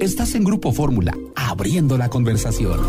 Estás 0.00 0.34
en 0.34 0.44
Grupo 0.44 0.72
Fórmula, 0.72 1.14
abriendo 1.36 1.98
la 1.98 2.08
conversación. 2.08 2.80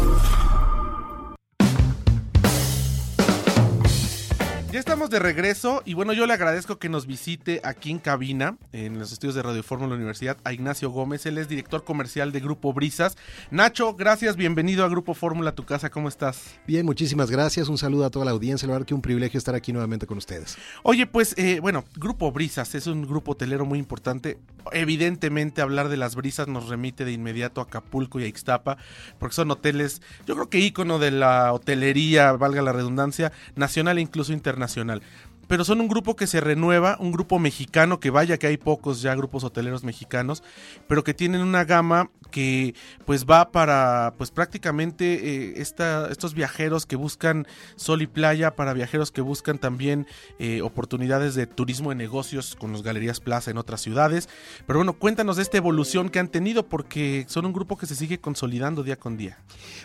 Estamos 5.02 5.20
de 5.20 5.34
regreso 5.34 5.82
y 5.84 5.96
bueno, 5.96 6.14
yo 6.14 6.28
le 6.28 6.34
agradezco 6.34 6.78
que 6.78 6.88
nos 6.88 7.08
visite 7.08 7.60
aquí 7.64 7.90
en 7.90 7.98
cabina, 7.98 8.58
en 8.72 9.00
los 9.00 9.12
estudios 9.12 9.34
de 9.34 9.42
Radio 9.42 9.64
Fórmula 9.64 9.96
Universidad, 9.96 10.38
a 10.44 10.54
Ignacio 10.54 10.92
Gómez. 10.92 11.26
Él 11.26 11.40
es 11.40 11.50
director 11.50 11.84
comercial 11.84 12.32
de 12.32 12.40
Grupo 12.40 12.72
Brisas. 12.72 13.18
Nacho, 13.50 13.96
gracias, 13.96 14.36
bienvenido 14.36 14.86
a 14.86 14.90
Grupo 14.90 15.16
Fórmula, 15.16 15.54
tu 15.54 15.66
casa, 15.66 15.90
¿cómo 15.90 16.08
estás? 16.08 16.60
Bien, 16.68 16.86
muchísimas 16.86 17.32
gracias. 17.32 17.68
Un 17.68 17.80
saludo 17.80 18.06
a 18.06 18.12
toda 18.12 18.26
la 18.26 18.32
audiencia. 18.32 18.68
La 18.68 18.74
verdad 18.74 18.86
que 18.86 18.94
un 18.94 19.02
privilegio 19.02 19.40
estar 19.40 19.56
aquí 19.56 19.74
nuevamente 19.74 20.06
con 20.06 20.20
ustedes. 20.20 20.56
Oye, 20.84 21.08
pues, 21.08 21.34
eh, 21.36 21.60
bueno, 21.62 21.84
Grupo 21.96 22.32
Brisas 22.32 22.76
es 22.76 22.86
un 22.86 23.08
grupo 23.08 23.32
hotelero 23.32 23.66
muy 23.66 23.80
importante. 23.80 24.38
Evidentemente, 24.72 25.64
hablar 25.64 25.90
de 25.90 25.98
las 25.98 26.14
brisas 26.14 26.48
nos 26.48 26.70
remite 26.70 27.06
de 27.06 27.12
inmediato 27.12 27.60
a 27.60 27.64
Acapulco 27.64 28.20
y 28.20 28.26
a 28.26 28.28
Ixtapa, 28.28 28.78
porque 29.18 29.34
son 29.34 29.50
hoteles, 29.50 30.04
yo 30.28 30.36
creo 30.36 30.50
que 30.50 30.60
ícono 30.60 31.00
de 31.00 31.10
la 31.10 31.52
hotelería, 31.54 32.34
valga 32.34 32.62
la 32.62 32.72
redundancia, 32.72 33.32
nacional 33.56 33.98
e 33.98 34.02
incluso 34.02 34.32
internacional 34.32 34.91
nacional 34.96 35.31
pero 35.52 35.66
son 35.66 35.82
un 35.82 35.90
grupo 35.90 36.16
que 36.16 36.28
se 36.28 36.40
renueva, 36.40 36.96
un 37.02 37.12
grupo 37.12 37.38
mexicano, 37.38 38.00
que 38.00 38.10
vaya 38.10 38.38
que 38.38 38.48
hay 38.48 38.56
pocos 38.56 39.02
ya 39.02 39.14
grupos 39.16 39.44
hoteleros 39.44 39.84
mexicanos, 39.84 40.44
pero 40.88 41.04
que 41.04 41.14
tienen 41.14 41.42
una 41.42 41.66
gama 41.66 42.10
que 42.32 42.74
pues 43.04 43.26
va 43.26 43.52
para 43.52 44.14
pues 44.18 44.32
prácticamente 44.32 45.14
eh, 45.14 45.54
esta, 45.58 46.08
estos 46.10 46.36
viajeros 46.36 46.86
que 46.86 46.96
buscan 46.96 47.46
sol 47.76 48.02
y 48.02 48.08
playa, 48.08 48.56
para 48.56 48.72
viajeros 48.72 49.12
que 49.12 49.20
buscan 49.20 49.58
también 49.58 50.08
eh, 50.40 50.62
oportunidades 50.62 51.36
de 51.36 51.48
turismo 51.48 51.90
de 51.90 51.96
negocios 51.96 52.56
con 52.56 52.72
los 52.72 52.82
Galerías 52.82 53.20
Plaza 53.20 53.52
en 53.52 53.58
otras 53.58 53.82
ciudades. 53.82 54.30
Pero 54.66 54.80
bueno, 54.80 54.94
cuéntanos 54.94 55.36
de 55.36 55.44
esta 55.44 55.58
evolución 55.58 56.08
que 56.08 56.20
han 56.20 56.30
tenido 56.30 56.70
porque 56.70 57.26
son 57.28 57.46
un 57.46 57.52
grupo 57.52 57.76
que 57.76 57.88
se 57.88 57.96
sigue 57.98 58.22
consolidando 58.22 58.84
día 58.84 58.96
con 58.96 59.18
día. 59.18 59.38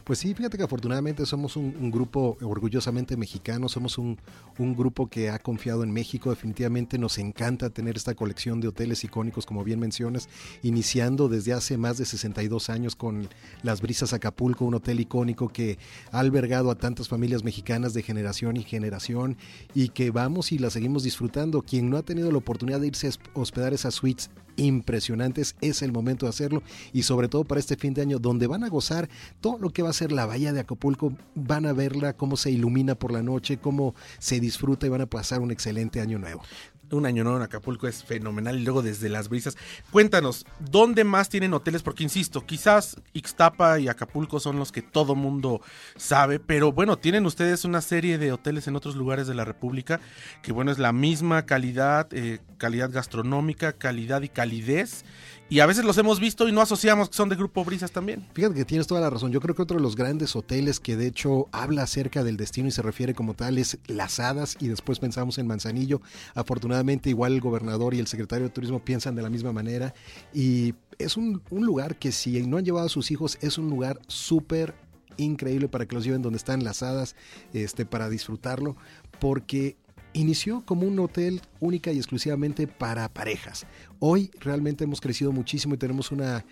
Pues 0.04 0.20
sí, 0.20 0.32
fíjate 0.32 0.58
que 0.58 0.62
afortunadamente 0.62 1.26
somos 1.26 1.56
un, 1.56 1.76
un 1.80 1.90
grupo 1.90 2.38
orgullosamente 2.40 3.16
mexicano, 3.16 3.68
somos 3.68 3.98
un, 3.98 4.20
un 4.58 4.76
grupo 4.76 5.08
que 5.08 5.28
ha 5.28 5.40
confiado 5.56 5.82
en 5.82 5.90
México. 5.90 6.28
Definitivamente 6.28 6.98
nos 6.98 7.16
encanta 7.16 7.70
tener 7.70 7.96
esta 7.96 8.14
colección 8.14 8.60
de 8.60 8.68
hoteles 8.68 9.02
icónicos, 9.04 9.46
como 9.46 9.64
bien 9.64 9.80
mencionas, 9.80 10.28
iniciando 10.62 11.30
desde 11.30 11.54
hace 11.54 11.78
más 11.78 11.96
de 11.96 12.04
62 12.04 12.68
años 12.68 12.94
con 12.94 13.26
Las 13.62 13.80
Brisas 13.80 14.12
Acapulco, 14.12 14.66
un 14.66 14.74
hotel 14.74 15.00
icónico 15.00 15.48
que 15.48 15.78
ha 16.12 16.18
albergado 16.18 16.70
a 16.70 16.74
tantas 16.74 17.08
familias 17.08 17.42
mexicanas 17.42 17.94
de 17.94 18.02
generación 18.02 18.58
y 18.58 18.64
generación 18.64 19.38
y 19.74 19.88
que 19.88 20.10
vamos 20.10 20.52
y 20.52 20.58
la 20.58 20.68
seguimos 20.68 21.04
disfrutando. 21.04 21.62
Quien 21.62 21.88
no 21.88 21.96
ha 21.96 22.02
tenido 22.02 22.30
la 22.30 22.36
oportunidad 22.36 22.78
de 22.78 22.88
irse 22.88 23.08
a 23.08 23.12
hospedar 23.32 23.72
esas 23.72 23.94
suites 23.94 24.28
impresionantes, 24.56 25.56
es 25.60 25.82
el 25.82 25.92
momento 25.92 26.26
de 26.26 26.30
hacerlo 26.30 26.62
y 26.92 27.02
sobre 27.02 27.28
todo 27.28 27.44
para 27.44 27.60
este 27.60 27.76
fin 27.76 27.94
de 27.94 28.02
año 28.02 28.18
donde 28.18 28.46
van 28.46 28.64
a 28.64 28.68
gozar 28.68 29.08
todo 29.40 29.58
lo 29.58 29.70
que 29.70 29.82
va 29.82 29.90
a 29.90 29.94
ser 29.94 30.12
la 30.12 30.26
bahía 30.26 30.52
de 30.52 30.60
Acapulco, 30.60 31.12
van 31.34 31.66
a 31.66 31.72
verla 31.72 32.14
cómo 32.14 32.36
se 32.36 32.50
ilumina 32.50 32.94
por 32.94 33.12
la 33.12 33.22
noche, 33.22 33.58
cómo 33.58 33.94
se 34.18 34.40
disfruta 34.40 34.86
y 34.86 34.90
van 34.90 35.02
a 35.02 35.06
pasar 35.06 35.40
un 35.40 35.50
excelente 35.50 36.00
año 36.00 36.18
nuevo 36.18 36.42
un 36.90 37.06
año 37.06 37.24
nuevo 37.24 37.38
en 37.38 37.44
Acapulco 37.44 37.88
es 37.88 38.04
fenomenal 38.04 38.58
y 38.58 38.62
luego 38.62 38.82
desde 38.82 39.08
las 39.08 39.28
brisas. 39.28 39.56
Cuéntanos, 39.90 40.46
¿dónde 40.58 41.04
más 41.04 41.28
tienen 41.28 41.54
hoteles? 41.54 41.82
Porque 41.82 42.04
insisto, 42.04 42.44
quizás 42.46 42.96
Ixtapa 43.12 43.78
y 43.78 43.88
Acapulco 43.88 44.40
son 44.40 44.58
los 44.58 44.72
que 44.72 44.82
todo 44.82 45.14
mundo 45.14 45.60
sabe, 45.96 46.38
pero 46.38 46.72
bueno, 46.72 46.98
tienen 46.98 47.26
ustedes 47.26 47.64
una 47.64 47.80
serie 47.80 48.18
de 48.18 48.32
hoteles 48.32 48.68
en 48.68 48.76
otros 48.76 48.96
lugares 48.96 49.26
de 49.26 49.34
la 49.34 49.44
República 49.44 50.00
que 50.42 50.52
bueno, 50.52 50.70
es 50.70 50.78
la 50.78 50.92
misma 50.92 51.46
calidad, 51.46 52.08
eh, 52.12 52.38
calidad 52.58 52.90
gastronómica, 52.90 53.72
calidad 53.72 54.22
y 54.22 54.28
calidez 54.28 55.04
y 55.48 55.60
a 55.60 55.66
veces 55.66 55.84
los 55.84 55.96
hemos 55.98 56.18
visto 56.18 56.48
y 56.48 56.52
no 56.52 56.60
asociamos 56.60 57.08
que 57.08 57.16
son 57.16 57.28
de 57.28 57.36
Grupo 57.36 57.64
Brisas 57.64 57.92
también. 57.92 58.26
Fíjate 58.34 58.54
que 58.54 58.64
tienes 58.64 58.86
toda 58.86 59.00
la 59.00 59.10
razón. 59.10 59.30
Yo 59.30 59.40
creo 59.40 59.54
que 59.54 59.62
otro 59.62 59.76
de 59.76 59.82
los 59.82 59.94
grandes 59.94 60.34
hoteles 60.34 60.80
que 60.80 60.96
de 60.96 61.06
hecho 61.06 61.48
habla 61.52 61.82
acerca 61.82 62.24
del 62.24 62.36
destino 62.36 62.68
y 62.68 62.72
se 62.72 62.82
refiere 62.82 63.14
como 63.14 63.34
tal 63.34 63.58
es 63.58 63.78
Las 63.86 64.18
Hadas 64.18 64.56
y 64.58 64.68
después 64.68 64.98
pensamos 64.98 65.38
en 65.38 65.46
Manzanillo. 65.46 66.00
Afortunadamente 66.34 67.10
igual 67.10 67.34
el 67.34 67.40
gobernador 67.40 67.94
y 67.94 68.00
el 68.00 68.08
secretario 68.08 68.46
de 68.46 68.52
Turismo 68.52 68.84
piensan 68.84 69.14
de 69.14 69.22
la 69.22 69.30
misma 69.30 69.52
manera 69.52 69.94
y 70.34 70.74
es 70.98 71.16
un, 71.16 71.42
lugar 71.50 71.96
que 71.96 72.12
si 72.12 72.40
no 72.46 72.56
han 72.56 72.64
llevado 72.64 72.86
a 72.86 72.90
sus 72.90 73.10
hijos 73.10 73.38
es 73.40 73.58
un 73.58 73.68
lugar 73.70 74.00
súper 74.08 74.74
increíble 75.16 75.68
para 75.68 75.86
que 75.86 75.94
los 75.94 76.04
lleven 76.04 76.22
donde 76.22 76.38
están 76.38 76.64
las 76.64 76.82
hadas 76.82 77.16
este, 77.52 77.86
para 77.86 78.08
disfrutarlo 78.08 78.76
porque 79.20 79.76
inició 80.16 80.64
como 80.64 80.86
un 80.86 80.98
hotel 80.98 81.40
única 81.60 81.92
y 81.92 81.98
exclusivamente 81.98 82.66
para 82.66 83.08
parejas. 83.08 83.66
Hoy 83.98 84.30
realmente 84.40 84.84
hemos 84.84 85.00
crecido 85.00 85.32
muchísimo 85.32 85.74
y 85.74 85.78
tenemos 85.78 86.10
una, 86.10 86.44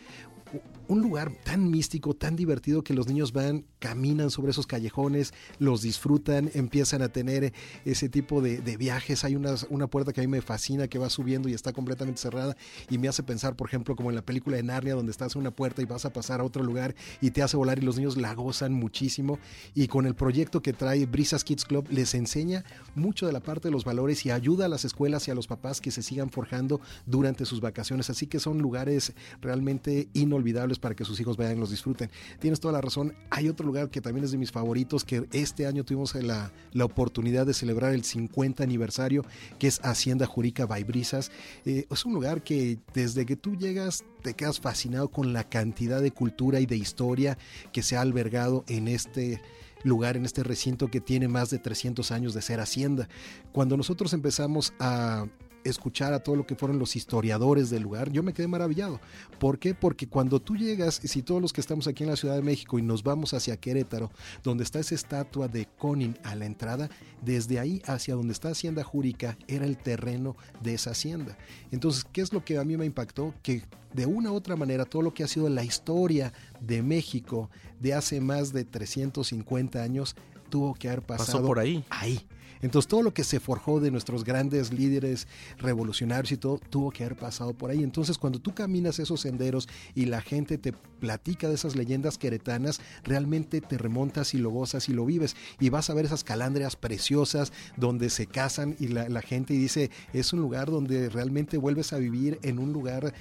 un 0.88 1.00
lugar 1.00 1.32
tan 1.44 1.70
místico, 1.70 2.14
tan 2.14 2.36
divertido 2.36 2.82
que 2.82 2.94
los 2.94 3.06
niños 3.06 3.32
van, 3.32 3.64
caminan 3.78 4.30
sobre 4.30 4.50
esos 4.50 4.66
callejones, 4.66 5.32
los 5.58 5.82
disfrutan, 5.82 6.50
empiezan 6.54 7.02
a 7.02 7.08
tener 7.08 7.52
ese 7.84 8.08
tipo 8.08 8.40
de, 8.40 8.60
viajes. 8.76 9.24
Hay 9.24 9.36
una, 9.36 9.54
una, 9.70 9.86
puerta 9.86 10.12
que 10.12 10.20
a 10.20 10.24
mí 10.24 10.28
me 10.28 10.42
fascina 10.42 10.88
que 10.88 10.98
va 10.98 11.08
subiendo 11.10 11.48
y 11.48 11.54
está 11.54 11.72
completamente 11.72 12.20
cerrada 12.20 12.56
y 12.90 12.98
me 12.98 13.08
hace 13.08 13.22
pensar, 13.22 13.56
por 13.56 13.68
ejemplo, 13.68 13.94
como 13.94 14.10
en 14.10 14.16
la 14.16 14.22
película 14.22 14.56
de 14.56 14.62
Narnia, 14.62 14.94
donde 14.94 15.12
estás 15.12 15.36
en 15.36 15.40
una 15.40 15.50
puerta 15.50 15.80
y 15.82 15.84
vas 15.84 16.04
a 16.04 16.12
pasar 16.12 16.40
a 16.40 16.44
otro 16.44 16.62
lugar 16.62 16.94
y 17.20 17.30
te 17.30 17.42
hace 17.42 17.56
volar 17.56 17.78
y 17.78 17.82
los 17.82 17.96
niños 17.96 18.16
la 18.16 18.34
gozan 18.34 18.72
muchísimo. 18.72 19.38
Y 19.74 19.88
con 19.88 20.06
el 20.06 20.14
proyecto 20.14 20.60
que 20.60 20.72
trae 20.72 21.06
Brisas 21.06 21.44
Kids 21.44 21.64
Club 21.64 21.86
les 21.90 22.14
enseña 22.14 22.64
mucho 22.94 23.26
de 23.26 23.32
la 23.32 23.40
parte 23.40 23.68
de 23.68 23.72
los 23.72 23.84
valores 23.84 24.26
y 24.26 24.30
ayuda 24.30 24.66
a 24.66 24.68
las 24.68 24.84
escuelas 24.84 25.28
y 25.28 25.30
a 25.30 25.34
los 25.34 25.46
papás 25.46 25.80
que 25.80 25.90
se 25.90 26.02
sigan 26.02 26.30
forjando 26.30 26.80
durante 27.06 27.44
sus 27.44 27.60
vacaciones. 27.60 28.10
Así 28.10 28.26
que 28.26 28.40
son 28.40 28.58
lugares 28.58 29.12
realmente 29.40 30.08
inolvidables 30.12 30.73
para 30.78 30.94
que 30.94 31.04
sus 31.04 31.18
hijos 31.20 31.36
vayan 31.36 31.56
y 31.56 31.60
los 31.60 31.70
disfruten. 31.70 32.10
Tienes 32.40 32.60
toda 32.60 32.72
la 32.72 32.80
razón. 32.80 33.14
Hay 33.30 33.48
otro 33.48 33.66
lugar 33.66 33.90
que 33.90 34.00
también 34.00 34.24
es 34.24 34.32
de 34.32 34.38
mis 34.38 34.52
favoritos, 34.52 35.04
que 35.04 35.26
este 35.32 35.66
año 35.66 35.84
tuvimos 35.84 36.14
la, 36.14 36.52
la 36.72 36.84
oportunidad 36.84 37.46
de 37.46 37.54
celebrar 37.54 37.92
el 37.94 38.04
50 38.04 38.62
aniversario, 38.62 39.24
que 39.58 39.66
es 39.66 39.80
Hacienda 39.82 40.26
Jurica 40.26 40.66
Baibrisas. 40.66 41.30
Eh, 41.64 41.86
es 41.90 42.04
un 42.04 42.14
lugar 42.14 42.42
que 42.42 42.78
desde 42.92 43.26
que 43.26 43.36
tú 43.36 43.56
llegas 43.56 44.04
te 44.22 44.34
quedas 44.34 44.58
fascinado 44.58 45.08
con 45.08 45.32
la 45.32 45.44
cantidad 45.44 46.00
de 46.00 46.10
cultura 46.10 46.60
y 46.60 46.66
de 46.66 46.76
historia 46.76 47.36
que 47.72 47.82
se 47.82 47.96
ha 47.96 48.00
albergado 48.00 48.64
en 48.68 48.88
este 48.88 49.40
lugar, 49.84 50.16
en 50.16 50.24
este 50.24 50.42
recinto 50.42 50.88
que 50.88 51.00
tiene 51.00 51.28
más 51.28 51.50
de 51.50 51.58
300 51.58 52.10
años 52.10 52.34
de 52.34 52.42
ser 52.42 52.60
hacienda. 52.60 53.08
Cuando 53.52 53.76
nosotros 53.76 54.12
empezamos 54.14 54.72
a 54.80 55.26
escuchar 55.64 56.12
a 56.12 56.22
todo 56.22 56.36
lo 56.36 56.46
que 56.46 56.54
fueron 56.54 56.78
los 56.78 56.96
historiadores 56.96 57.70
del 57.70 57.82
lugar, 57.82 58.10
yo 58.10 58.22
me 58.22 58.32
quedé 58.32 58.46
maravillado. 58.46 59.00
¿Por 59.38 59.58
qué? 59.58 59.74
Porque 59.74 60.06
cuando 60.08 60.40
tú 60.40 60.56
llegas, 60.56 61.00
si 61.02 61.22
todos 61.22 61.40
los 61.42 61.52
que 61.52 61.60
estamos 61.60 61.86
aquí 61.86 62.04
en 62.04 62.10
la 62.10 62.16
Ciudad 62.16 62.36
de 62.36 62.42
México 62.42 62.78
y 62.78 62.82
nos 62.82 63.02
vamos 63.02 63.34
hacia 63.34 63.56
Querétaro, 63.56 64.10
donde 64.42 64.64
está 64.64 64.78
esa 64.78 64.94
estatua 64.94 65.48
de 65.48 65.66
Conin 65.78 66.16
a 66.22 66.34
la 66.34 66.46
entrada, 66.46 66.88
desde 67.22 67.58
ahí 67.58 67.82
hacia 67.86 68.14
donde 68.14 68.32
está 68.32 68.50
Hacienda 68.50 68.84
Júrica 68.84 69.36
era 69.48 69.64
el 69.64 69.76
terreno 69.76 70.36
de 70.62 70.74
esa 70.74 70.90
hacienda. 70.90 71.36
Entonces, 71.70 72.04
¿qué 72.12 72.20
es 72.20 72.32
lo 72.32 72.44
que 72.44 72.58
a 72.58 72.64
mí 72.64 72.76
me 72.76 72.86
impactó? 72.86 73.34
Que 73.42 73.62
de 73.92 74.06
una 74.06 74.32
u 74.32 74.34
otra 74.34 74.56
manera 74.56 74.84
todo 74.84 75.02
lo 75.02 75.14
que 75.14 75.24
ha 75.24 75.28
sido 75.28 75.48
la 75.48 75.64
historia 75.64 76.32
de 76.60 76.82
México 76.82 77.50
de 77.80 77.94
hace 77.94 78.20
más 78.20 78.52
de 78.52 78.64
350 78.64 79.82
años 79.82 80.16
tuvo 80.50 80.74
que 80.74 80.88
haber 80.88 81.02
pasado 81.02 81.46
por 81.46 81.58
ahí. 81.58 81.84
Ahí. 81.90 82.26
Entonces 82.62 82.88
todo 82.88 83.02
lo 83.02 83.12
que 83.12 83.24
se 83.24 83.40
forjó 83.40 83.80
de 83.80 83.90
nuestros 83.90 84.24
grandes 84.24 84.72
líderes 84.72 85.28
revolucionarios 85.58 86.32
y 86.32 86.36
todo 86.36 86.58
tuvo 86.58 86.90
que 86.90 87.04
haber 87.04 87.16
pasado 87.16 87.52
por 87.54 87.70
ahí. 87.70 87.82
Entonces 87.82 88.18
cuando 88.18 88.40
tú 88.40 88.54
caminas 88.54 88.98
esos 88.98 89.20
senderos 89.20 89.68
y 89.94 90.06
la 90.06 90.20
gente 90.20 90.58
te 90.58 90.72
platica 90.72 91.48
de 91.48 91.54
esas 91.54 91.76
leyendas 91.76 92.18
queretanas, 92.18 92.80
realmente 93.02 93.60
te 93.60 93.76
remontas 93.76 94.34
y 94.34 94.38
lo 94.38 94.50
gozas 94.50 94.88
y 94.88 94.92
lo 94.92 95.04
vives. 95.04 95.36
Y 95.60 95.68
vas 95.68 95.90
a 95.90 95.94
ver 95.94 96.06
esas 96.06 96.24
calandrias 96.24 96.76
preciosas 96.76 97.52
donde 97.76 98.10
se 98.10 98.26
casan 98.26 98.76
y 98.78 98.88
la, 98.88 99.08
la 99.08 99.20
gente 99.20 99.54
dice, 99.54 99.90
es 100.12 100.32
un 100.32 100.40
lugar 100.40 100.70
donde 100.70 101.08
realmente 101.10 101.58
vuelves 101.58 101.92
a 101.92 101.98
vivir 101.98 102.38
en 102.42 102.58
un 102.58 102.72
lugar 102.72 103.12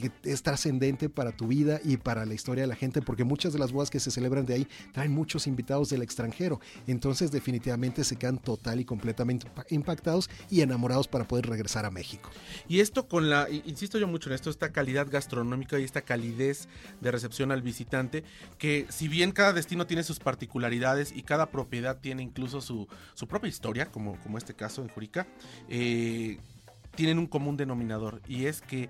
que 0.00 0.10
es 0.24 0.42
trascendente 0.42 1.08
para 1.08 1.32
tu 1.32 1.46
vida 1.46 1.80
y 1.84 1.96
para 1.96 2.26
la 2.26 2.34
historia 2.34 2.62
de 2.62 2.68
la 2.68 2.76
gente, 2.76 3.02
porque 3.02 3.24
muchas 3.24 3.52
de 3.52 3.58
las 3.58 3.72
bodas 3.72 3.90
que 3.90 4.00
se 4.00 4.10
celebran 4.10 4.46
de 4.46 4.54
ahí 4.54 4.68
traen 4.92 5.12
muchos 5.12 5.46
invitados 5.46 5.90
del 5.90 6.02
extranjero. 6.02 6.60
Entonces 6.86 7.30
definitivamente 7.30 8.04
se 8.04 8.16
quedan 8.16 8.38
total 8.38 8.80
y 8.80 8.84
completamente 8.84 9.46
impactados 9.70 10.30
y 10.50 10.60
enamorados 10.60 11.08
para 11.08 11.26
poder 11.26 11.46
regresar 11.46 11.84
a 11.84 11.90
México. 11.90 12.30
Y 12.68 12.80
esto 12.80 13.08
con 13.08 13.30
la, 13.30 13.48
insisto 13.50 13.98
yo 13.98 14.08
mucho 14.08 14.30
en 14.30 14.34
esto, 14.34 14.50
esta 14.50 14.72
calidad 14.72 15.06
gastronómica 15.10 15.78
y 15.78 15.84
esta 15.84 16.02
calidez 16.02 16.68
de 17.00 17.10
recepción 17.10 17.52
al 17.52 17.62
visitante, 17.62 18.24
que 18.58 18.86
si 18.88 19.08
bien 19.08 19.32
cada 19.32 19.52
destino 19.52 19.86
tiene 19.86 20.02
sus 20.02 20.18
particularidades 20.18 21.12
y 21.14 21.22
cada 21.22 21.50
propiedad 21.50 21.98
tiene 22.00 22.22
incluso 22.22 22.60
su, 22.60 22.88
su 23.14 23.26
propia 23.26 23.48
historia, 23.48 23.90
como, 23.90 24.18
como 24.20 24.38
este 24.38 24.54
caso 24.54 24.82
en 24.82 24.88
Jurica, 24.88 25.26
eh, 25.68 26.38
tienen 26.94 27.18
un 27.18 27.26
común 27.26 27.56
denominador 27.56 28.20
y 28.28 28.46
es 28.46 28.60
que 28.60 28.88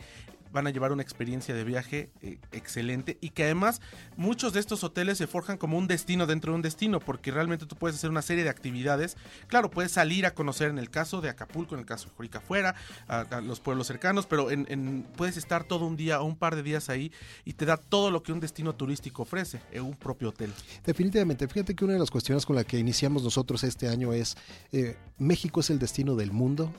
van 0.54 0.68
a 0.68 0.70
llevar 0.70 0.92
una 0.92 1.02
experiencia 1.02 1.54
de 1.54 1.64
viaje 1.64 2.10
eh, 2.22 2.38
excelente 2.52 3.18
y 3.20 3.30
que 3.30 3.44
además 3.44 3.80
muchos 4.16 4.52
de 4.52 4.60
estos 4.60 4.84
hoteles 4.84 5.18
se 5.18 5.26
forjan 5.26 5.58
como 5.58 5.76
un 5.76 5.88
destino 5.88 6.26
dentro 6.26 6.52
de 6.52 6.56
un 6.56 6.62
destino, 6.62 7.00
porque 7.00 7.32
realmente 7.32 7.66
tú 7.66 7.76
puedes 7.76 7.96
hacer 7.96 8.08
una 8.08 8.22
serie 8.22 8.44
de 8.44 8.50
actividades. 8.50 9.16
Claro, 9.48 9.70
puedes 9.70 9.92
salir 9.92 10.24
a 10.24 10.32
conocer 10.32 10.70
en 10.70 10.78
el 10.78 10.90
caso 10.90 11.20
de 11.20 11.28
Acapulco, 11.28 11.74
en 11.74 11.80
el 11.80 11.86
caso 11.86 12.08
de 12.08 12.14
Jurica 12.14 12.40
fuera, 12.40 12.76
a, 13.08 13.40
los 13.40 13.58
pueblos 13.58 13.88
cercanos, 13.88 14.26
pero 14.26 14.50
en, 14.50 15.04
puedes 15.16 15.36
estar 15.36 15.64
todo 15.64 15.86
un 15.86 15.96
día 15.96 16.20
o 16.20 16.24
un 16.24 16.36
par 16.36 16.54
de 16.54 16.62
días 16.62 16.88
ahí 16.88 17.10
y 17.44 17.54
te 17.54 17.66
da 17.66 17.76
todo 17.76 18.12
lo 18.12 18.22
que 18.22 18.32
un 18.32 18.38
destino 18.38 18.74
turístico 18.74 19.22
ofrece 19.22 19.60
en 19.72 19.82
un 19.82 19.96
propio 19.96 20.28
hotel. 20.28 20.52
Definitivamente, 20.86 21.48
fíjate 21.48 21.74
que 21.74 21.84
una 21.84 21.94
de 21.94 21.98
las 21.98 22.10
cuestiones 22.12 22.46
con 22.46 22.54
la 22.54 22.62
que 22.62 22.78
iniciamos 22.78 23.24
nosotros 23.24 23.64
este 23.64 23.88
año 23.88 24.12
es 24.12 24.36
eh, 24.70 24.96
México 25.18 25.60
es 25.60 25.70
el 25.70 25.80
destino 25.80 26.14
del 26.14 26.30
mundo 26.30 26.72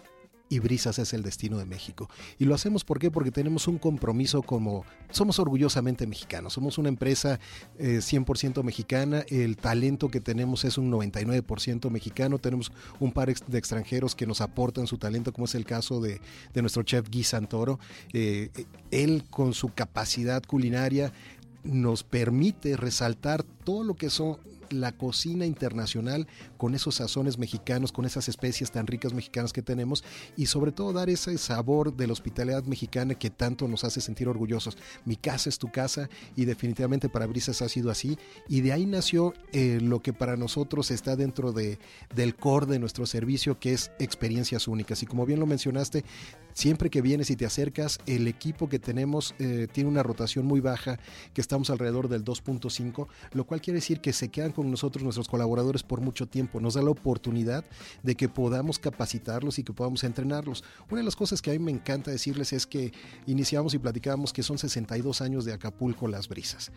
y 0.49 0.59
Brisas 0.59 0.99
es 0.99 1.13
el 1.13 1.23
destino 1.23 1.57
de 1.57 1.65
México. 1.65 2.09
Y 2.37 2.45
lo 2.45 2.55
hacemos 2.55 2.83
porque 2.83 3.09
tenemos 3.09 3.67
un 3.67 3.77
compromiso 3.77 4.41
como 4.41 4.85
somos 5.09 5.39
orgullosamente 5.39 6.07
mexicanos, 6.07 6.53
somos 6.53 6.77
una 6.77 6.89
empresa 6.89 7.39
100% 7.79 8.59
eh, 8.59 8.63
mexicana, 8.63 9.25
el 9.29 9.57
talento 9.57 10.09
que 10.09 10.19
tenemos 10.19 10.63
es 10.65 10.77
un 10.77 10.91
99% 10.91 11.89
mexicano, 11.89 12.37
tenemos 12.37 12.71
un 12.99 13.11
par 13.11 13.33
de 13.33 13.57
extranjeros 13.57 14.15
que 14.15 14.27
nos 14.27 14.41
aportan 14.41 14.87
su 14.87 14.97
talento, 14.97 15.33
como 15.33 15.45
es 15.45 15.55
el 15.55 15.65
caso 15.65 15.99
de, 16.01 16.21
nuestro 16.53 16.83
chef 16.83 17.09
Guy 17.09 17.23
Santoro. 17.23 17.79
Eh, 18.13 18.49
él 18.91 19.23
con 19.29 19.53
su 19.53 19.69
capacidad 19.69 20.43
culinaria 20.43 21.11
nos 21.63 22.03
permite 22.03 22.77
resaltar 22.77 23.43
todo 23.43 23.83
lo 23.83 23.95
que 23.95 24.09
son 24.09 24.37
la 24.69 24.91
cocina 24.91 25.45
internacional 25.45 26.27
con 26.57 26.75
esos 26.75 26.95
sazones 26.95 27.37
mexicanos, 27.37 27.91
con 27.91 28.05
esas 28.05 28.29
especies 28.29 28.71
tan 28.71 28.87
ricas 28.87 29.13
mexicanas 29.13 29.53
que 29.53 29.61
tenemos 29.61 30.03
y 30.35 30.47
sobre 30.47 30.71
todo 30.71 30.93
dar 30.93 31.09
ese 31.09 31.37
sabor 31.37 31.95
de 31.95 32.07
la 32.07 32.13
hospitalidad 32.13 32.63
mexicana 32.63 33.15
que 33.15 33.29
tanto 33.29 33.67
nos 33.67 33.83
hace 33.83 34.01
sentir 34.01 34.27
orgullosos. 34.27 34.77
Mi 35.05 35.15
casa 35.15 35.49
es 35.49 35.57
tu 35.57 35.71
casa 35.71 36.09
y 36.35 36.45
definitivamente 36.45 37.09
para 37.09 37.27
Brisas 37.27 37.61
ha 37.61 37.69
sido 37.69 37.91
así 37.91 38.17
y 38.47 38.61
de 38.61 38.73
ahí 38.73 38.85
nació 38.85 39.33
eh, 39.51 39.79
lo 39.81 40.01
que 40.01 40.13
para 40.13 40.37
nosotros 40.37 40.91
está 40.91 41.15
dentro 41.15 41.51
de, 41.51 41.79
del 42.15 42.35
core 42.35 42.65
de 42.65 42.79
nuestro 42.79 43.05
servicio 43.05 43.59
que 43.59 43.73
es 43.73 43.91
experiencias 43.99 44.67
únicas 44.67 45.01
y 45.03 45.05
como 45.05 45.25
bien 45.25 45.39
lo 45.39 45.45
mencionaste, 45.45 46.03
siempre 46.53 46.89
que 46.89 47.01
vienes 47.01 47.29
y 47.29 47.35
te 47.35 47.45
acercas, 47.45 47.99
el 48.05 48.27
equipo 48.27 48.69
que 48.69 48.79
tenemos 48.79 49.35
eh, 49.39 49.67
tiene 49.71 49.89
una 49.89 50.03
rotación 50.03 50.45
muy 50.45 50.61
baja, 50.61 50.99
que 51.33 51.41
estamos 51.41 51.69
alrededor 51.69 52.07
del 52.07 52.23
2.5, 52.23 53.07
lo 53.33 53.45
cual 53.45 53.61
quiere 53.61 53.77
decir 53.79 53.99
que 53.99 54.13
se 54.13 54.29
quedan 54.29 54.51
con 54.55 54.71
nosotros 54.71 55.03
nuestros 55.03 55.27
colaboradores 55.27 55.83
por 55.83 56.01
mucho 56.01 56.25
tiempo. 56.27 56.59
Nos 56.59 56.73
da 56.73 56.81
la 56.81 56.89
oportunidad 56.89 57.65
de 58.01 58.15
que 58.15 58.29
podamos 58.29 58.79
capacitarlos 58.79 59.59
y 59.59 59.63
que 59.63 59.73
podamos 59.73 60.03
entrenarlos. 60.03 60.63
Una 60.89 61.01
de 61.01 61.05
las 61.05 61.15
cosas 61.15 61.41
que 61.41 61.51
a 61.51 61.53
mí 61.53 61.59
me 61.59 61.71
encanta 61.71 62.09
decirles 62.09 62.53
es 62.53 62.65
que 62.65 62.93
iniciamos 63.27 63.73
y 63.73 63.77
platicábamos 63.77 64.33
que 64.33 64.41
son 64.41 64.57
62 64.57 65.21
años 65.21 65.45
de 65.45 65.53
Acapulco 65.53 66.07
Las 66.07 66.27
Brisas. 66.27 66.71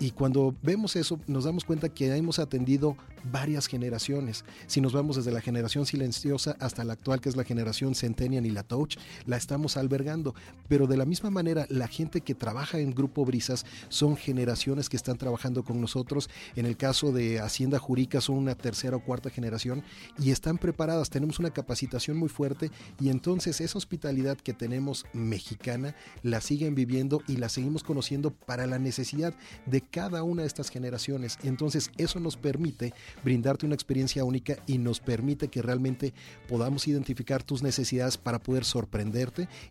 Y 0.00 0.12
cuando 0.12 0.54
vemos 0.62 0.96
eso, 0.96 1.20
nos 1.26 1.44
damos 1.44 1.66
cuenta 1.66 1.90
que 1.90 2.16
hemos 2.16 2.38
atendido 2.38 2.96
varias 3.22 3.66
generaciones. 3.66 4.46
Si 4.66 4.80
nos 4.80 4.94
vamos 4.94 5.16
desde 5.16 5.30
la 5.30 5.42
generación 5.42 5.84
silenciosa 5.84 6.56
hasta 6.58 6.84
la 6.84 6.94
actual, 6.94 7.20
que 7.20 7.28
es 7.28 7.36
la 7.36 7.44
generación 7.44 7.94
Centennial 7.94 8.46
y 8.46 8.50
la 8.50 8.62
Touch, 8.62 8.96
la 9.26 9.36
estamos 9.36 9.76
albergando. 9.76 10.34
Pero 10.68 10.86
de 10.86 10.96
la 10.96 11.04
misma 11.04 11.28
manera, 11.28 11.66
la 11.68 11.86
gente 11.86 12.22
que 12.22 12.34
trabaja 12.34 12.78
en 12.78 12.94
Grupo 12.94 13.26
Brisas 13.26 13.66
son 13.90 14.16
generaciones 14.16 14.88
que 14.88 14.96
están 14.96 15.18
trabajando 15.18 15.64
con 15.64 15.82
nosotros. 15.82 16.30
En 16.56 16.64
el 16.64 16.78
caso 16.78 17.12
de 17.12 17.38
Hacienda 17.38 17.78
Jurica 17.78 18.22
son 18.22 18.36
una 18.36 18.54
tercera 18.54 18.96
o 18.96 19.04
cuarta 19.04 19.28
generación 19.28 19.82
y 20.18 20.30
están 20.30 20.56
preparadas. 20.56 21.10
Tenemos 21.10 21.38
una 21.38 21.50
capacitación 21.50 22.16
muy 22.16 22.30
fuerte 22.30 22.70
y 22.98 23.10
entonces 23.10 23.60
esa 23.60 23.76
hospitalidad 23.76 24.38
que 24.38 24.54
tenemos 24.54 25.04
mexicana 25.12 25.94
la 26.22 26.40
siguen 26.40 26.74
viviendo 26.74 27.22
y 27.28 27.36
la 27.36 27.50
seguimos 27.50 27.82
conociendo 27.82 28.30
para 28.30 28.66
la 28.66 28.78
necesidad 28.78 29.34
de 29.66 29.82
cada 29.90 30.22
una 30.22 30.42
de 30.42 30.48
estas 30.48 30.70
generaciones. 30.70 31.38
Entonces 31.42 31.90
eso 31.98 32.20
nos 32.20 32.36
permite 32.36 32.94
brindarte 33.22 33.66
una 33.66 33.74
experiencia 33.74 34.24
única 34.24 34.56
y 34.66 34.78
nos 34.78 35.00
permite 35.00 35.48
que 35.48 35.62
realmente 35.62 36.14
podamos 36.48 36.88
identificar 36.88 37.42
tus 37.42 37.62
necesidades 37.62 38.16
para 38.16 38.38
poder 38.38 38.64
sorprender 38.64 39.10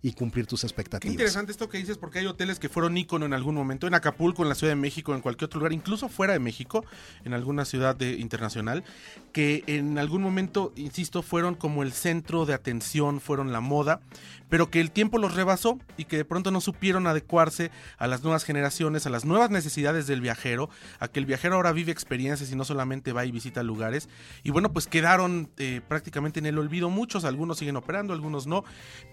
y 0.02 0.14
cumplir 0.14 0.46
tus 0.46 0.64
expectativas. 0.64 1.10
Qué 1.10 1.14
interesante 1.14 1.52
esto 1.52 1.70
que 1.70 1.78
dices 1.78 1.98
porque 1.98 2.20
hay 2.20 2.26
hoteles 2.26 2.60
que 2.60 2.70
fueron 2.70 2.98
ícono 2.98 3.26
en 3.26 3.34
algún 3.34 3.56
momento, 3.56 3.88
en 3.88 3.94
Acapulco, 3.94 4.44
en 4.44 4.50
la 4.50 4.56
Ciudad 4.56 4.72
de 4.72 4.76
México, 4.76 5.16
en 5.16 5.22
cualquier 5.22 5.48
otro 5.48 5.60
lugar, 5.60 5.74
incluso 5.74 6.10
fuera 6.10 6.34
de 6.34 6.40
México, 6.40 6.86
en 7.26 7.34
alguna 7.34 7.66
ciudad 7.66 7.96
de, 7.96 8.14
internacional, 8.14 8.84
que 9.34 9.64
en 9.68 9.98
algún 9.98 10.22
momento, 10.22 10.74
insisto, 10.76 11.22
fueron 11.22 11.56
como 11.56 11.84
el 11.84 11.94
centro 11.94 12.46
de 12.46 12.54
atención, 12.54 13.20
fueron 13.22 13.52
la 13.52 13.62
moda, 13.62 14.02
pero 14.50 14.70
que 14.70 14.82
el 14.82 14.92
tiempo 14.92 15.18
los 15.18 15.36
rebasó 15.36 15.80
y 15.98 16.06
que 16.06 16.18
de 16.18 16.26
pronto 16.26 16.52
no 16.52 16.62
supieron 16.62 17.08
adecuarse 17.08 17.72
a 17.98 18.08
las 18.08 18.24
nuevas 18.24 18.44
generaciones, 18.44 19.06
a 19.06 19.10
las 19.10 19.26
nuevas 19.26 19.50
necesidades 19.52 20.08
del 20.08 20.22
viajero, 20.22 20.70
a 21.00 21.08
que 21.08 21.20
el 21.20 21.26
viajero 21.26 21.56
ahora 21.56 21.72
vive 21.72 21.92
experiencias 21.92 22.52
y 22.52 22.56
no 22.56 22.66
solamente 22.66 23.14
va 23.14 23.26
y 23.26 23.32
visita 23.32 23.64
lugares. 23.64 24.10
Y 24.44 24.52
bueno, 24.52 24.74
pues 24.74 24.88
quedaron 24.88 25.50
eh, 25.58 25.82
prácticamente 25.88 26.40
en 26.40 26.48
el 26.48 26.58
olvido. 26.58 26.90
Muchos, 26.90 27.26
algunos 27.26 27.60
siguen 27.60 27.76
operando, 27.76 28.14
algunos 28.14 28.48
no, 28.48 28.64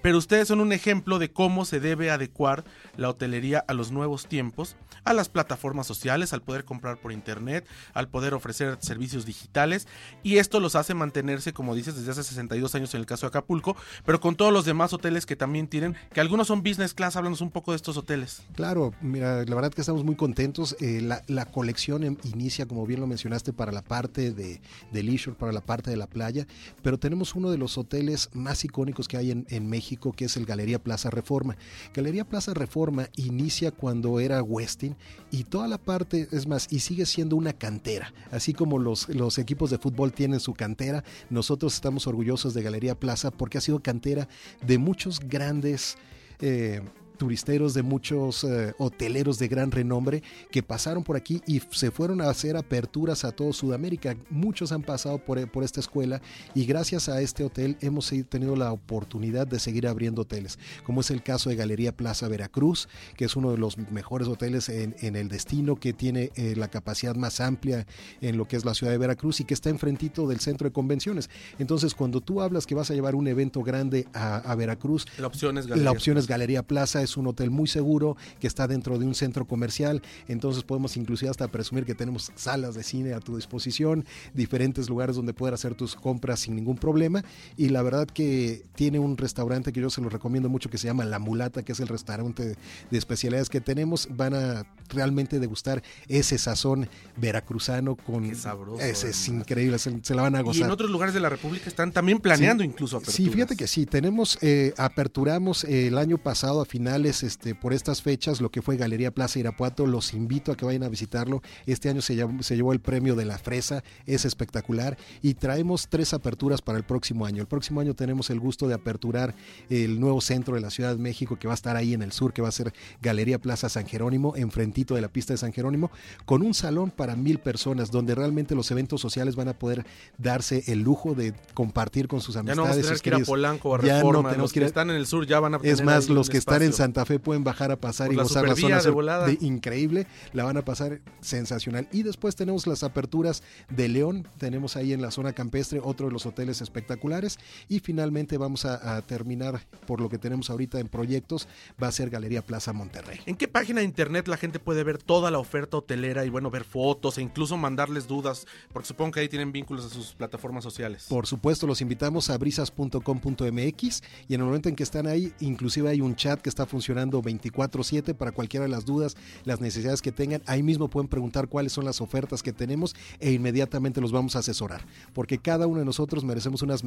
pero 0.03 0.19
ustedes 0.19 0.49
son 0.49 0.61
un 0.61 0.73
ejemplo 0.73 1.19
de 1.19 1.31
cómo 1.31 1.65
se 1.65 1.81
debe 1.81 2.11
adecuar 2.11 2.65
la 2.97 3.11
hotelería 3.11 3.65
a 3.69 3.75
los 3.75 3.93
nuevos 3.93 4.27
tiempos, 4.27 4.77
a 5.05 5.13
las 5.13 5.29
plataformas 5.29 5.87
sociales, 5.87 6.33
al 6.33 6.43
poder 6.43 6.65
comprar 6.65 6.97
por 6.99 7.13
internet, 7.13 7.67
al 7.93 8.09
poder 8.09 8.35
ofrecer 8.35 8.79
servicios 8.81 9.27
digitales. 9.27 9.87
Y 10.23 10.39
esto 10.39 10.61
los 10.61 10.77
hace 10.77 10.95
mantenerse, 10.95 11.53
como 11.53 11.75
dices, 11.75 11.97
desde 11.97 12.13
hace 12.13 12.23
62 12.23 12.75
años 12.75 12.95
en 12.95 13.01
el 13.01 13.07
caso 13.07 13.27
de 13.27 13.29
Acapulco, 13.29 13.77
pero 14.05 14.21
con 14.21 14.37
todos 14.37 14.53
los 14.53 14.65
demás 14.65 14.93
hoteles 14.93 15.26
que 15.27 15.37
también 15.37 15.69
tienen, 15.69 15.95
que 16.13 16.21
algunos 16.21 16.47
son 16.47 16.63
business 16.63 16.95
class, 16.95 17.17
háblanos 17.17 17.41
un 17.41 17.51
poco 17.51 17.73
de 17.73 17.77
estos 17.77 17.97
hoteles. 17.97 18.43
Claro, 18.55 18.95
mira, 19.01 19.45
la 19.45 19.55
verdad 19.55 19.73
que 19.73 19.81
estamos 19.81 20.05
muy 20.05 20.17
contentos, 20.17 20.77
eh, 20.81 21.03
la, 21.03 21.45
colección 21.47 22.05
em, 22.05 22.17
inicia, 22.25 22.67
como 22.67 22.87
bien 22.87 23.01
lo 23.01 23.07
mencionaste, 23.07 23.53
para 23.53 23.73
la 23.73 23.83
parte 23.83 24.33
de, 24.33 24.61
de 24.93 25.35
para 25.39 25.53
la 25.53 25.61
parte 25.61 25.91
de 25.91 25.97
la 25.97 26.07
playa, 26.07 26.47
pero 26.83 26.99
tenemos 26.99 27.35
uno 27.35 27.51
de 27.51 27.59
los 27.59 27.79
hoteles 27.79 28.31
más 28.35 28.65
icónicos 28.65 29.09
que 29.09 29.17
hay 29.17 29.31
en, 29.31 29.47
en 29.49 29.69
México, 29.69 30.13
que 30.13 30.27
es 30.27 30.37
el 30.37 30.47
Galería 30.47 30.83
Plaza 30.83 31.11
Reforma. 31.11 31.57
Galería 31.95 32.25
Plaza 32.25 32.55
Reforma 32.55 33.09
inicia 33.17 33.71
cuando 33.71 34.21
era 34.21 34.43
Westin 34.43 34.97
y 35.31 35.45
toda 35.45 35.69
la 35.69 35.79
parte, 35.79 36.29
es 36.33 36.47
más, 36.47 36.69
y 36.71 36.81
sigue 36.81 37.07
siendo 37.07 37.37
una 37.37 37.53
cantera, 37.53 38.13
así 38.31 38.53
como 38.53 38.79
los, 38.79 39.09
los 39.09 39.39
equipos 39.39 39.71
de 39.71 39.79
fútbol 39.79 40.13
tienen 40.13 40.41
su 40.41 40.55
cantera, 40.55 41.05
nosotros 41.31 41.75
estamos 41.75 42.07
orgullosos 42.07 42.55
de 42.55 42.63
Galería 42.63 42.99
Plaza 42.99 43.31
porque 43.31 43.59
ha 43.59 43.61
sido 43.61 43.81
cantera 43.81 44.29
de 44.67 44.79
muchos 44.79 45.16
grandes... 45.21 45.97
Eh, 46.41 46.81
turisteros 47.17 47.75
de 47.75 47.83
muchos 47.83 48.45
eh, 48.45 48.75
hoteleros 48.79 49.39
de 49.39 49.49
gran 49.49 49.71
renombre 49.71 50.23
que 50.51 50.63
pasaron 50.63 51.03
por 51.03 51.17
aquí 51.17 51.43
y 51.47 51.61
se 51.71 51.91
fueron 51.91 52.21
a 52.21 52.31
hacer 52.31 52.57
aperturas 52.57 53.25
a 53.25 53.33
todo 53.33 53.53
Sudamérica. 53.53 54.17
Muchos 54.31 54.73
han 54.73 54.83
pasado 54.83 55.19
por, 55.19 55.51
por 55.51 55.65
esta 55.65 55.81
escuela 55.81 56.21
y 56.55 56.65
gracias 56.67 57.09
a 57.09 57.21
este 57.21 57.45
hotel 57.45 57.77
hemos 57.81 58.13
tenido 58.29 58.57
la 58.57 58.73
oportunidad 58.73 59.47
de 59.47 59.59
seguir 59.59 59.87
abriendo 59.87 60.23
hoteles, 60.23 60.59
como 60.85 61.01
es 61.01 61.11
el 61.11 61.23
caso 61.23 61.51
de 61.51 61.57
Galería 61.57 61.97
Plaza 61.97 62.29
Veracruz, 62.29 62.89
que 63.17 63.25
es 63.25 63.37
uno 63.37 63.51
de 63.51 63.59
los 63.59 63.79
mejores 63.79 64.29
hoteles 64.29 64.69
en, 64.69 64.95
en 65.01 65.17
el 65.17 65.29
destino, 65.29 65.77
que 65.77 65.93
tiene 65.93 66.31
eh, 66.37 66.55
la 66.57 66.69
capacidad 66.69 67.15
más 67.15 67.41
amplia 67.41 67.87
en 68.21 68.37
lo 68.37 68.47
que 68.47 68.57
es 68.57 68.65
la 68.65 68.75
ciudad 68.75 68.93
de 68.93 68.99
Veracruz 68.99 69.41
y 69.41 69.45
que 69.45 69.55
está 69.55 69.71
enfrentito 69.71 70.27
del 70.29 70.41
centro 70.41 70.69
de 70.69 70.73
convenciones. 70.73 71.31
Entonces, 71.59 71.95
cuando 71.95 72.21
tú 72.21 72.41
hablas 72.41 72.67
que 72.67 72.75
vas 72.75 72.91
a 72.91 72.95
llevar 72.95 73.15
un 73.15 73.29
evento 73.29 73.63
grande 73.63 74.07
a, 74.13 74.55
Veracruz, 74.57 75.07
la 75.19 75.27
opción 75.27 75.59
es 75.59 75.67
la 75.67 75.91
opción 75.91 76.17
es 76.17 76.27
Galería 76.27 76.63
Plaza 76.63 77.03
es 77.07 77.17
un 77.17 77.27
hotel 77.27 77.51
muy 77.51 77.67
seguro 77.67 78.17
que 78.39 78.47
está 78.47 78.69
dentro 78.69 78.99
de 78.99 79.07
un 79.07 79.15
centro 79.15 79.47
comercial, 79.47 80.03
entonces 80.29 80.63
podemos 80.63 80.97
inclusive 80.97 81.31
hasta 81.31 81.49
presumir 81.49 81.85
que 81.85 81.95
tenemos 81.95 82.31
salas 82.35 82.75
de 82.75 82.83
cine 82.83 83.15
a 83.15 83.21
tu 83.21 83.37
disposición, 83.37 84.05
diferentes 84.35 84.89
lugares 84.89 85.17
donde 85.17 85.33
poder 85.33 85.55
hacer 85.55 85.75
tus 85.75 85.95
compras 85.95 86.41
sin 86.41 86.55
ningún 86.55 86.77
problema 86.77 87.25
y 87.57 87.71
la 87.71 87.83
verdad 87.83 88.07
que 88.07 88.65
tiene 88.75 88.99
un 88.99 89.17
restaurante 89.17 89.73
que 89.73 89.81
yo 89.81 89.91
se 89.91 90.01
lo 90.01 90.09
recomiendo 90.09 90.49
mucho 90.49 90.69
que 90.69 90.79
se 90.79 90.87
llama 90.87 91.05
La 91.05 91.19
Mulata, 91.19 91.63
que 91.63 91.73
es 91.73 91.81
el 91.81 91.89
restaurante 91.89 92.57
de 92.91 92.99
especialidades 92.99 93.49
que 93.49 93.61
tenemos, 93.61 94.09
van 94.11 94.35
a 94.35 94.67
realmente 94.89 95.41
degustar 95.41 95.83
ese 96.09 96.39
sazón 96.39 96.89
veracruzano 97.17 97.97
con 97.97 98.35
sabroso, 98.35 98.83
ese 98.83 99.11
es 99.11 99.29
increíble, 99.29 99.79
se, 99.79 100.15
la 100.15 100.23
van 100.23 100.37
a 100.37 100.43
gozar. 100.43 100.63
Y 100.63 100.65
en 100.65 100.71
otros 100.71 100.91
lugares 100.91 101.15
de 101.15 101.21
la 101.21 101.29
República 101.29 101.69
están 101.69 101.93
también 101.93 102.19
planeando 102.21 102.63
incluso 102.63 102.97
aperturas. 102.97 103.17
Sí, 103.17 103.29
fíjate 103.29 103.57
que 103.57 103.67
sí, 103.67 103.87
tenemos 103.87 104.39
eh, 104.43 104.75
aperturamos 104.77 105.65
el 105.65 105.99
año 105.99 106.19
pasado 106.19 106.61
a 106.61 106.65
finales 106.97 107.23
este, 107.25 107.55
por 107.55 107.75
estas 107.75 108.01
fechas 108.01 108.41
lo 108.41 108.51
que 108.51 108.63
fue 108.63 108.79
Galería 108.79 109.11
Plaza 109.11 109.39
Irapuato. 109.39 109.87
Los 109.87 110.15
invito 110.15 110.51
a 110.51 110.57
que 110.57 110.65
vayan 110.65 110.83
a 110.83 110.89
visitarlo. 110.89 111.43
Este 111.67 111.91
año 111.91 112.01
se 112.01 112.15
llevó, 112.15 112.73
el 112.73 112.81
premio 112.81 113.15
de 113.15 113.27
la 113.27 113.37
fresa, 113.37 113.85
es 114.07 114.25
espectacular. 114.25 114.97
Y 115.21 115.35
traemos 115.35 115.89
tres 115.89 116.15
aperturas 116.15 116.63
para 116.63 116.79
el 116.79 116.85
próximo 116.85 117.27
año. 117.27 117.43
El 117.43 117.49
próximo 117.49 117.83
año 117.83 117.93
tenemos 117.93 118.31
el 118.31 118.41
gusto 118.41 118.67
de 118.67 118.75
aperturar 118.75 119.35
el 119.69 120.01
nuevo 120.01 120.23
centro 120.23 120.55
de 120.55 120.63
la 120.63 120.71
Ciudad 120.71 120.97
de 120.97 121.03
México 121.03 121.37
que 121.39 121.49
va 121.49 121.53
a 121.53 121.57
estar 121.57 121.77
ahí 121.77 121.93
en 121.93 122.01
el 122.01 122.13
sur, 122.13 122.33
que 122.33 122.41
va 122.41 122.49
a 122.49 122.53
ser 122.53 122.73
Galería 123.03 123.39
Plaza 123.39 123.69
San 123.69 123.87
Jerónimo, 123.87 124.35
enfrentito 124.35 124.95
de 124.95 125.03
la 125.03 125.09
pista 125.09 125.35
de 125.35 125.39
San 125.39 125.53
Jerónimo, 125.53 125.91
con 126.25 126.41
un 126.41 126.55
salón 126.55 126.91
para 126.91 127.15
mil 127.15 127.41
personas, 127.41 127.91
donde 127.91 128.15
realmente 128.15 128.55
los 128.55 128.71
eventos 128.71 129.03
sociales 129.03 129.37
van 129.37 129.49
a 129.49 129.59
poder 129.59 129.85
darse 130.17 130.65
el 130.69 130.81
lujo 130.81 131.15
de 131.15 131.35
compartir 131.53 132.09
con 132.09 132.23
sus 132.23 132.37
amistades. 132.37 132.57
Ya 132.57 132.63
no 132.63 132.69
vamos 132.69 132.79
a 132.79 132.89
tener 132.89 133.03
que 133.03 133.09
ir 133.11 133.15
a 133.17 133.19
Polanco 133.19 133.75
a 133.75 133.79
Reforma. 133.79 134.33
los 134.33 134.53
que, 134.53 134.65
están 134.65 134.89
en 134.89 134.97
el 134.97 135.07
sur 135.07 135.27
ya 135.27 135.41
van 135.41 135.55
a 135.55 135.59
Es 135.63 135.83
más, 135.83 136.09
los 136.09 136.31
que 136.31 136.39
están 136.39 136.63
en 136.63 136.73
Santa 136.87 137.05
Fe 137.05 137.19
pueden 137.19 137.43
bajar 137.43 137.73
a 137.73 137.81
pasar 137.81 138.13
y 138.13 138.15
gozar 138.15 138.47
la 138.47 138.55
zona 138.55 138.81
de, 138.81 138.91
volada. 138.91 139.27
de 139.27 139.37
increíble, 139.41 140.07
la 140.33 140.45
van 140.45 140.57
a 140.57 140.65
pasar 140.65 141.01
sensacional. 141.21 141.89
Y 141.91 142.05
después 142.05 142.37
tenemos 142.37 142.69
las 142.69 142.85
aperturas 142.85 143.43
de 143.69 143.89
León, 143.89 144.29
tenemos 144.39 144.77
ahí 144.77 144.93
en 144.93 145.03
la 145.03 145.11
zona 145.11 145.33
campestre 145.33 145.81
otro 145.83 146.07
de 146.07 146.13
los 146.13 146.27
hoteles 146.27 146.61
espectaculares 146.61 147.41
y 147.69 147.81
finalmente 147.81 148.39
vamos 148.39 148.67
a, 148.67 148.97
a 148.97 149.03
terminar 149.03 149.67
por 149.85 150.01
lo 150.01 150.09
que 150.09 150.17
tenemos 150.17 150.49
ahorita 150.49 150.79
en 150.79 150.87
proyectos, 150.87 151.49
va 151.83 151.89
a 151.89 151.93
ser 151.93 152.09
Galería 152.09 152.41
Plaza 152.41 152.73
Monterrey. 152.73 153.19
¿En 153.27 153.35
qué 153.35 153.49
página 153.49 153.81
de 153.81 153.87
internet 153.87 154.29
la 154.29 154.37
gente 154.37 154.61
puede 154.61 154.85
ver 154.85 154.99
toda 154.99 155.33
la 155.33 155.41
oferta 155.41 155.79
hotelera 155.79 156.25
y 156.25 156.31
bueno, 156.31 156.53
ver 156.53 156.63
fotos 156.63 157.19
e 157.19 157.23
incluso 157.23 157.57
mandarles 157.57 158.07
dudas? 158.07 158.47
Porque 158.73 158.87
supongo 158.87 159.11
que 159.11 159.21
ahí 159.21 159.29
tienen 159.29 159.51
vínculos 159.51 159.87
a 159.87 159.89
sus 159.89 160.13
plataformas 160.13 160.63
sociales. 160.63 161.07
Por 161.09 161.27
supuesto, 161.27 161.67
los 161.67 161.81
invitamos 161.81 162.31
a 162.31 162.39
brisas.com.mx 162.39 164.03
y 164.29 164.35
en 164.35 164.41
el 164.41 164.47
momento 164.47 164.69
en 164.69 164.77
que 164.77 164.85
están 164.85 165.09
ahí, 165.09 165.33
inclusive 165.41 165.89
hay 165.89 166.01
un 166.01 166.15
chat 166.15 166.41
que 166.41 166.49
está 166.49 166.65
funcionando 166.65 166.76
24/7 166.81 168.15
para 168.15 168.33
cualquiera 168.33 168.65
de 168.65 168.71
las 168.71 168.85
dudas, 168.85 169.17
las 169.45 169.61
necesidades 169.61 170.03
que 170.03 170.13
tengan. 170.13 170.43
Ahí 170.47 170.63
mismo 170.63 170.89
pueden 170.89 171.09
preguntar 171.09 171.49
cuáles 171.49 171.73
son 171.73 171.85
las 171.85 172.01
ofertas 172.01 172.43
que 172.43 172.53
tenemos 172.53 172.95
e 173.21 173.33
inmediatamente 173.33 174.01
los 174.01 174.13
vamos 174.13 174.37
a 174.37 174.41
asesorar. 174.41 174.85
Porque 175.13 175.39
cada 175.39 175.67
uno 175.67 175.81
de 175.81 175.85
nosotros 175.85 176.25
merecemos 176.25 176.63
unas 176.63 176.83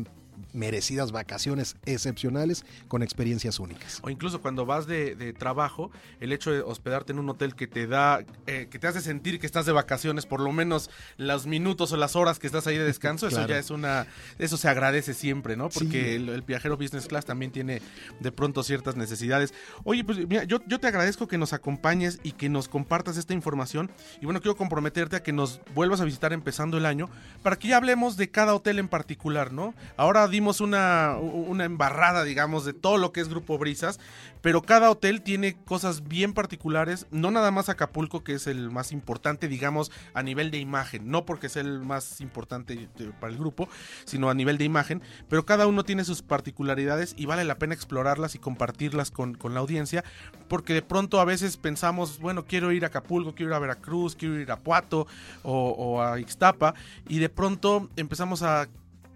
merecidas 0.53 1.11
vacaciones 1.11 1.75
excepcionales 1.85 2.65
con 2.87 3.03
experiencias 3.03 3.59
únicas. 3.59 3.99
O 4.01 4.09
incluso 4.09 4.41
cuando 4.41 4.65
vas 4.65 4.87
de, 4.87 5.33
trabajo, 5.37 5.91
el 6.19 6.31
hecho 6.31 6.51
de 6.51 6.61
hospedarte 6.61 7.11
en 7.11 7.19
un 7.19 7.29
hotel 7.29 7.55
que 7.55 7.67
te 7.67 7.87
da, 7.87 8.25
eh, 8.47 8.67
que 8.69 8.79
te 8.79 8.87
hace 8.87 9.01
sentir 9.01 9.39
que 9.39 9.45
estás 9.45 9.65
de 9.65 9.71
vacaciones, 9.71 10.25
por 10.25 10.41
lo 10.41 10.51
menos 10.51 10.89
los 11.17 11.45
minutos 11.45 11.91
o 11.91 11.97
las 11.97 12.15
horas 12.15 12.39
que 12.39 12.47
estás 12.47 12.67
ahí 12.67 12.77
de 12.77 12.83
descanso, 12.83 13.27
eso 13.27 13.45
ya 13.47 13.57
es 13.57 13.69
una, 13.69 14.07
eso 14.37 14.57
se 14.57 14.67
agradece 14.67 15.13
siempre, 15.13 15.55
¿no? 15.55 15.69
Porque 15.69 16.15
el, 16.15 16.41
viajero 16.41 16.77
business 16.77 17.05
class 17.07 17.25
también 17.25 17.51
tiene 17.51 17.81
de 18.19 18.31
pronto 18.31 18.63
ciertas 18.63 18.95
necesidades. 18.95 19.53
Oye, 19.83 20.03
pues 20.03 20.17
mira, 20.27 20.43
yo, 20.43 20.59
yo 20.67 20.79
te 20.79 20.87
agradezco 20.87 21.27
que 21.27 21.37
nos 21.37 21.53
acompañes 21.53 22.19
y 22.23 22.33
que 22.33 22.49
nos 22.49 22.67
compartas 22.67 23.17
esta 23.17 23.33
información. 23.33 23.91
Y 24.21 24.25
bueno, 24.25 24.41
quiero 24.41 24.55
comprometerte 24.55 25.15
a 25.15 25.23
que 25.23 25.33
nos 25.33 25.61
vuelvas 25.73 26.01
a 26.01 26.05
visitar 26.05 26.33
empezando 26.33 26.77
el 26.77 26.85
año 26.85 27.09
para 27.43 27.57
que 27.57 27.69
ya 27.69 27.77
hablemos 27.77 28.17
de 28.17 28.29
cada 28.29 28.53
hotel 28.53 28.79
en 28.79 28.87
particular, 28.87 29.51
¿no? 29.51 29.73
Ahora 29.97 30.27
dimos 30.27 30.61
una, 30.61 31.17
una 31.17 31.65
embarrada, 31.65 32.23
digamos, 32.23 32.65
de 32.65 32.73
todo 32.73 32.97
lo 32.97 33.11
que 33.11 33.21
es 33.21 33.29
Grupo 33.29 33.57
Brisas, 33.57 33.99
pero 34.41 34.61
cada 34.61 34.89
hotel 34.89 35.21
tiene 35.21 35.55
cosas 35.65 36.07
bien 36.07 36.33
particulares, 36.33 37.07
no 37.11 37.31
nada 37.31 37.51
más 37.51 37.69
Acapulco, 37.69 38.23
que 38.23 38.33
es 38.33 38.47
el 38.47 38.71
más 38.71 38.91
importante, 38.91 39.47
digamos, 39.47 39.91
a 40.13 40.23
nivel 40.23 40.51
de 40.51 40.59
imagen, 40.59 41.09
no 41.09 41.25
porque 41.25 41.47
es 41.47 41.55
el 41.55 41.79
más 41.81 42.21
importante 42.21 42.89
para 43.19 43.31
el 43.31 43.39
grupo, 43.39 43.69
sino 44.05 44.29
a 44.29 44.33
nivel 44.33 44.57
de 44.57 44.65
imagen, 44.65 45.01
pero 45.27 45.45
cada 45.45 45.67
uno 45.67 45.83
tiene 45.83 46.03
sus 46.03 46.21
particularidades 46.21 47.13
y 47.17 47.25
vale 47.25 47.43
la 47.43 47.57
pena 47.57 47.73
explorarlas 47.73 48.35
y 48.35 48.39
compartirlas 48.39 49.11
con, 49.11 49.37
la 49.49 49.59
audiencia, 49.59 50.03
porque 50.47 50.73
de 50.73 50.81
pronto 50.81 51.19
a 51.19 51.25
veces 51.25 51.57
pensamos, 51.57 52.19
bueno, 52.19 52.45
quiero 52.45 52.71
ir 52.71 52.83
a 52.83 52.87
Acapulco, 52.87 53.33
quiero 53.33 53.51
ir 53.51 53.55
a 53.55 53.59
Veracruz, 53.59 54.15
quiero 54.15 54.39
ir 54.39 54.51
a 54.51 54.59
Puato 54.59 55.07
o 55.43 56.01
a 56.01 56.19
Ixtapa, 56.19 56.75
y 57.07 57.19
de 57.19 57.29
pronto 57.29 57.89
empezamos 57.95 58.43
a 58.43 58.67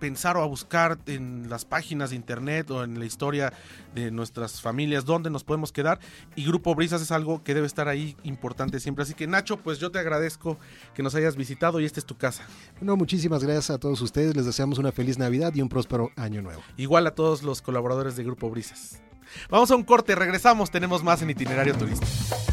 pensar 0.03 0.36
o 0.36 0.43
a 0.43 0.45
buscar 0.45 0.98
en 1.05 1.50
las 1.50 1.63
páginas 1.63 2.10
de 2.10 2.17
internet 2.17 2.69
o 2.72 2.83
en 2.83 3.00
la 3.00 3.05
historia 3.05 3.53
de 3.95 4.12
nuestras 4.12 4.60
familias 4.60 5.05
dónde 5.05 5.29
nos 5.29 5.45
podemos 5.45 5.72
quedar 5.72 5.98
y 6.36 6.43
Grupo 6.43 6.75
Brisas 6.75 7.01
es 7.01 7.10
algo 7.10 7.41
que 7.41 7.53
debe 7.53 7.67
estar 7.67 7.88
ahí 7.88 8.17
importante 8.24 8.81
siempre. 8.81 9.03
Así 9.03 9.13
que 9.13 9.27
Nacho, 9.27 9.55
pues 9.55 9.79
yo 9.79 9.91
te 9.91 10.00
agradezco 10.00 10.57
que 10.93 11.03
nos 11.03 11.15
hayas 11.15 11.38
visitado 11.38 11.79
y 11.79 11.86
esta 11.86 12.01
es 12.01 12.05
tu 12.05 12.17
casa. 12.17 12.43
No, 12.81 12.98
muchísimas 12.98 13.45
gracias 13.45 13.69
a 13.69 13.77
todos 13.77 14.01
ustedes, 14.01 14.36
les 14.36 14.45
deseamos 14.45 14.77
una 14.77 14.91
feliz 14.91 15.17
Navidad 15.17 15.55
y 15.55 15.62
un 15.62 15.69
próspero 15.69 16.12
año 16.17 16.41
nuevo. 16.41 16.62
Igual 16.75 17.07
a 17.07 17.15
todos 17.15 17.41
los 17.41 17.62
colaboradores 17.62 18.17
de 18.17 18.25
Grupo 18.25 18.50
Brisas. 18.50 19.01
Vamos 19.50 19.72
a 19.72 19.77
un 19.77 19.83
corte, 19.83 20.15
regresamos, 20.15 20.69
tenemos 20.69 21.01
más 21.01 21.22
en 21.22 21.29
itinerario 21.29 21.77
turístico. 21.77 22.52